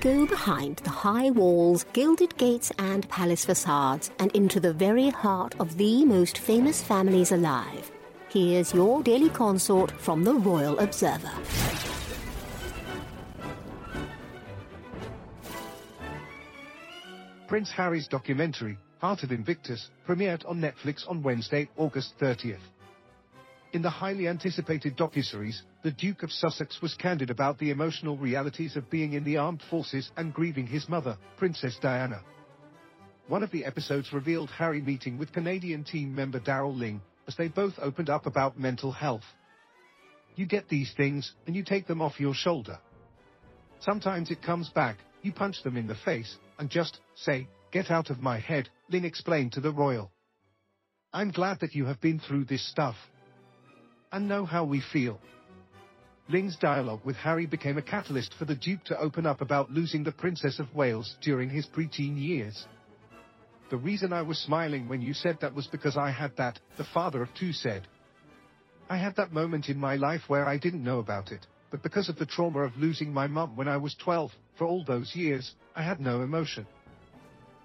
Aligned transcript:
Go 0.00 0.26
behind 0.26 0.76
the 0.76 0.90
high 0.90 1.30
walls, 1.30 1.84
gilded 1.92 2.36
gates, 2.36 2.70
and 2.78 3.08
palace 3.08 3.44
facades, 3.44 4.12
and 4.20 4.30
into 4.30 4.60
the 4.60 4.72
very 4.72 5.08
heart 5.08 5.56
of 5.58 5.76
the 5.76 6.04
most 6.04 6.38
famous 6.38 6.80
families 6.80 7.32
alive. 7.32 7.90
Here's 8.28 8.72
your 8.72 9.02
daily 9.02 9.28
consort 9.28 9.90
from 9.90 10.22
the 10.22 10.34
Royal 10.34 10.78
Observer. 10.78 11.32
Prince 17.48 17.72
Harry's 17.72 18.06
documentary, 18.06 18.78
Heart 19.00 19.24
of 19.24 19.32
Invictus, 19.32 19.90
premiered 20.06 20.48
on 20.48 20.60
Netflix 20.60 21.10
on 21.10 21.24
Wednesday, 21.24 21.68
August 21.76 22.16
30th. 22.20 22.58
In 23.74 23.82
the 23.82 23.90
highly 23.90 24.28
anticipated 24.28 24.96
docuseries, 24.96 25.60
the 25.82 25.90
Duke 25.90 26.22
of 26.22 26.32
Sussex 26.32 26.80
was 26.80 26.94
candid 26.94 27.28
about 27.28 27.58
the 27.58 27.70
emotional 27.70 28.16
realities 28.16 28.76
of 28.76 28.88
being 28.88 29.12
in 29.12 29.24
the 29.24 29.36
armed 29.36 29.62
forces 29.68 30.10
and 30.16 30.32
grieving 30.32 30.66
his 30.66 30.88
mother, 30.88 31.18
Princess 31.36 31.76
Diana. 31.78 32.22
One 33.26 33.42
of 33.42 33.50
the 33.50 33.66
episodes 33.66 34.10
revealed 34.10 34.48
Harry 34.48 34.80
meeting 34.80 35.18
with 35.18 35.34
Canadian 35.34 35.84
team 35.84 36.14
member 36.14 36.40
Daryl 36.40 36.74
Ling, 36.74 37.02
as 37.26 37.36
they 37.36 37.48
both 37.48 37.74
opened 37.78 38.08
up 38.08 38.24
about 38.24 38.58
mental 38.58 38.90
health. 38.90 39.24
You 40.34 40.46
get 40.46 40.70
these 40.70 40.94
things, 40.96 41.34
and 41.46 41.54
you 41.54 41.62
take 41.62 41.86
them 41.86 42.00
off 42.00 42.18
your 42.18 42.32
shoulder. 42.32 42.78
Sometimes 43.80 44.30
it 44.30 44.40
comes 44.40 44.70
back, 44.70 44.96
you 45.20 45.30
punch 45.30 45.62
them 45.62 45.76
in 45.76 45.86
the 45.86 45.94
face, 46.06 46.38
and 46.58 46.70
just 46.70 47.00
say, 47.16 47.46
get 47.70 47.90
out 47.90 48.08
of 48.08 48.22
my 48.22 48.38
head, 48.38 48.70
Ling 48.88 49.04
explained 49.04 49.52
to 49.52 49.60
the 49.60 49.72
royal. 49.72 50.10
I'm 51.12 51.32
glad 51.32 51.60
that 51.60 51.74
you 51.74 51.84
have 51.84 52.00
been 52.00 52.18
through 52.18 52.46
this 52.46 52.66
stuff 52.66 52.96
and 54.12 54.28
know 54.28 54.44
how 54.44 54.64
we 54.64 54.80
feel. 54.92 55.20
Ling's 56.28 56.56
dialogue 56.56 57.00
with 57.04 57.16
Harry 57.16 57.46
became 57.46 57.78
a 57.78 57.82
catalyst 57.82 58.34
for 58.38 58.44
the 58.44 58.54
Duke 58.54 58.84
to 58.84 58.98
open 58.98 59.24
up 59.24 59.40
about 59.40 59.70
losing 59.70 60.04
the 60.04 60.12
Princess 60.12 60.58
of 60.58 60.74
Wales 60.74 61.16
during 61.22 61.48
his 61.48 61.66
preteen 61.66 62.20
years. 62.20 62.66
The 63.70 63.78
reason 63.78 64.12
I 64.12 64.22
was 64.22 64.38
smiling 64.38 64.88
when 64.88 65.00
you 65.00 65.14
said 65.14 65.38
that 65.40 65.54
was 65.54 65.66
because 65.66 65.96
I 65.96 66.10
had 66.10 66.36
that, 66.36 66.58
the 66.76 66.84
father 66.84 67.22
of 67.22 67.28
two 67.34 67.52
said. 67.52 67.86
I 68.90 68.96
had 68.96 69.16
that 69.16 69.32
moment 69.32 69.68
in 69.68 69.78
my 69.78 69.96
life 69.96 70.22
where 70.28 70.46
I 70.46 70.58
didn't 70.58 70.84
know 70.84 70.98
about 70.98 71.32
it, 71.32 71.46
but 71.70 71.82
because 71.82 72.08
of 72.08 72.16
the 72.16 72.26
trauma 72.26 72.60
of 72.60 72.76
losing 72.76 73.12
my 73.12 73.26
mum 73.26 73.56
when 73.56 73.68
I 73.68 73.76
was 73.76 73.94
12, 73.94 74.30
for 74.56 74.66
all 74.66 74.84
those 74.84 75.14
years, 75.14 75.54
I 75.74 75.82
had 75.82 76.00
no 76.00 76.22
emotion. 76.22 76.66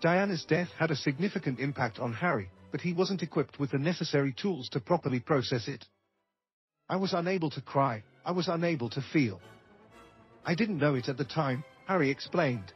Diana's 0.00 0.44
death 0.44 0.68
had 0.78 0.90
a 0.90 0.96
significant 0.96 1.58
impact 1.58 1.98
on 1.98 2.12
Harry, 2.12 2.50
but 2.70 2.82
he 2.82 2.92
wasn't 2.92 3.22
equipped 3.22 3.58
with 3.58 3.70
the 3.70 3.78
necessary 3.78 4.34
tools 4.34 4.68
to 4.70 4.80
properly 4.80 5.20
process 5.20 5.68
it. 5.68 5.84
I 6.88 6.96
was 6.96 7.12
unable 7.12 7.50
to 7.50 7.60
cry, 7.60 8.04
I 8.24 8.30
was 8.30 8.46
unable 8.46 8.88
to 8.90 9.02
feel. 9.12 9.40
I 10.44 10.54
didn't 10.54 10.78
know 10.78 10.94
it 10.94 11.08
at 11.08 11.16
the 11.16 11.24
time, 11.24 11.64
Harry 11.86 12.10
explained. 12.10 12.72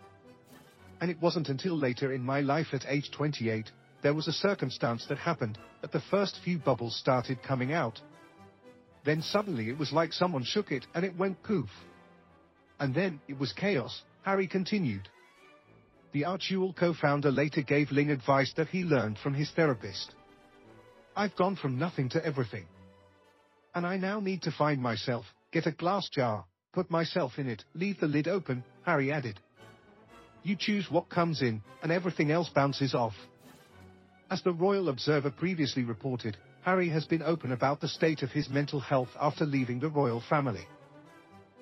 And 1.00 1.10
it 1.10 1.20
wasn't 1.20 1.48
until 1.48 1.78
later 1.78 2.12
in 2.12 2.22
my 2.22 2.40
life 2.40 2.68
at 2.72 2.84
age 2.88 3.10
28, 3.12 3.70
there 4.02 4.14
was 4.14 4.26
a 4.26 4.32
circumstance 4.32 5.06
that 5.08 5.18
happened, 5.18 5.58
that 5.80 5.92
the 5.92 6.02
first 6.10 6.40
few 6.44 6.58
bubbles 6.58 6.96
started 6.96 7.42
coming 7.42 7.72
out. 7.72 8.00
Then 9.04 9.22
suddenly 9.22 9.68
it 9.68 9.78
was 9.78 9.92
like 9.92 10.12
someone 10.12 10.42
shook 10.42 10.72
it 10.72 10.86
and 10.94 11.04
it 11.04 11.16
went 11.16 11.42
poof. 11.44 11.70
And 12.80 12.94
then, 12.94 13.20
it 13.28 13.38
was 13.38 13.52
chaos, 13.52 14.02
Harry 14.22 14.48
continued. 14.48 15.08
The 16.12 16.24
Archewell 16.24 16.74
co-founder 16.76 17.30
later 17.30 17.62
gave 17.62 17.92
Ling 17.92 18.10
advice 18.10 18.52
that 18.56 18.68
he 18.68 18.82
learned 18.82 19.18
from 19.18 19.34
his 19.34 19.50
therapist. 19.52 20.14
I've 21.14 21.36
gone 21.36 21.54
from 21.54 21.78
nothing 21.78 22.08
to 22.10 22.24
everything. 22.24 22.66
And 23.74 23.86
I 23.86 23.96
now 23.96 24.20
need 24.20 24.42
to 24.42 24.50
find 24.50 24.80
myself, 24.82 25.24
get 25.52 25.66
a 25.66 25.72
glass 25.72 26.08
jar, 26.08 26.44
put 26.72 26.90
myself 26.90 27.38
in 27.38 27.48
it, 27.48 27.64
leave 27.74 28.00
the 28.00 28.06
lid 28.06 28.26
open, 28.26 28.64
Harry 28.82 29.12
added. 29.12 29.38
You 30.42 30.56
choose 30.56 30.90
what 30.90 31.08
comes 31.08 31.42
in, 31.42 31.62
and 31.82 31.92
everything 31.92 32.30
else 32.30 32.48
bounces 32.48 32.94
off. 32.94 33.14
As 34.30 34.42
the 34.42 34.52
Royal 34.52 34.88
Observer 34.88 35.30
previously 35.30 35.84
reported, 35.84 36.36
Harry 36.62 36.88
has 36.88 37.04
been 37.04 37.22
open 37.22 37.52
about 37.52 37.80
the 37.80 37.88
state 37.88 38.22
of 38.22 38.30
his 38.30 38.48
mental 38.48 38.80
health 38.80 39.10
after 39.20 39.44
leaving 39.44 39.80
the 39.80 39.88
royal 39.88 40.22
family. 40.28 40.66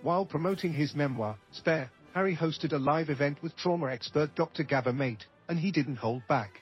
While 0.03 0.25
promoting 0.25 0.73
his 0.73 0.95
memoir, 0.95 1.37
Spare, 1.53 1.91
Harry 2.15 2.37
hosted 2.37 2.73
a 2.73 2.79
live 2.79 3.11
event 3.11 3.43
with 3.43 3.57
trauma 3.57 3.87
expert 3.87 4.35
Dr. 4.35 4.63
Gabor 4.63 4.93
Mate, 4.93 5.25
and 5.49 5.59
he 5.59 5.71
didn't 5.71 5.97
hold 5.97 6.23
back. 6.29 6.61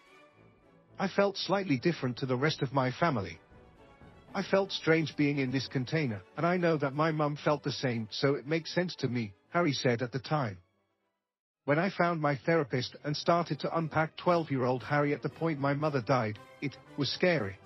I 0.98 1.08
felt 1.08 1.36
slightly 1.36 1.78
different 1.78 2.16
to 2.18 2.26
the 2.26 2.36
rest 2.36 2.62
of 2.62 2.72
my 2.72 2.90
family, 2.90 3.38
I 4.36 4.42
felt 4.42 4.70
strange 4.70 5.16
being 5.16 5.38
in 5.38 5.50
this 5.50 5.66
container, 5.66 6.20
and 6.36 6.44
I 6.44 6.58
know 6.58 6.76
that 6.76 6.92
my 6.94 7.10
mum 7.10 7.38
felt 7.42 7.62
the 7.62 7.72
same, 7.72 8.06
so 8.10 8.34
it 8.34 8.46
makes 8.46 8.74
sense 8.74 8.94
to 8.96 9.08
me, 9.08 9.32
Harry 9.48 9.72
said 9.72 10.02
at 10.02 10.12
the 10.12 10.18
time. 10.18 10.58
When 11.64 11.78
I 11.78 11.88
found 11.88 12.20
my 12.20 12.36
therapist 12.44 12.96
and 13.02 13.16
started 13.16 13.58
to 13.60 13.74
unpack 13.74 14.14
12-year-old 14.18 14.82
Harry 14.82 15.14
at 15.14 15.22
the 15.22 15.30
point 15.30 15.58
my 15.58 15.72
mother 15.72 16.02
died, 16.02 16.38
it 16.60 16.76
was 16.98 17.10
scary. 17.10 17.56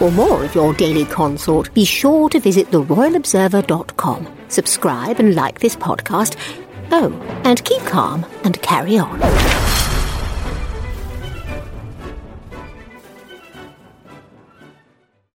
For 0.00 0.10
more 0.10 0.44
of 0.44 0.56
your 0.56 0.74
daily 0.74 1.04
consort, 1.04 1.72
be 1.72 1.84
sure 1.84 2.28
to 2.30 2.40
visit 2.40 2.66
theroyalobserver.com. 2.72 4.26
Subscribe 4.48 5.20
and 5.20 5.36
like 5.36 5.60
this 5.60 5.76
podcast. 5.76 6.36
Oh, 6.90 7.12
and 7.44 7.64
keep 7.64 7.82
calm 7.82 8.26
and 8.42 8.60
carry 8.60 8.98
on. 8.98 9.20